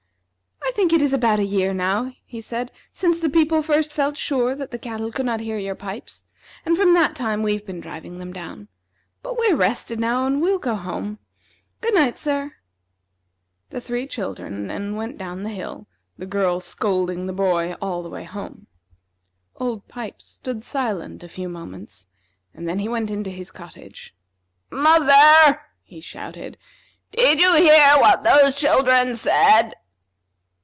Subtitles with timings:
[0.63, 4.15] "I think it is about a year now," he said, "since the people first felt
[4.15, 6.23] sure that the cattle could not hear your pipes;
[6.65, 8.69] and from that time we've been driving them down.
[9.21, 11.19] But we are rested now, and will go home.
[11.81, 12.53] Good night, sir."
[13.69, 15.87] The three children then went down the hill,
[16.17, 18.65] the girl scolding the boy all the way home.
[19.57, 22.07] Old Pipes stood silent a few moments,
[22.53, 24.15] and then he went into his cottage.
[24.71, 26.57] "Mother," he shouted;
[27.11, 29.73] "did you hear what those children said?"